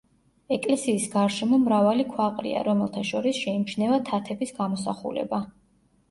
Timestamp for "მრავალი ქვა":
1.65-2.25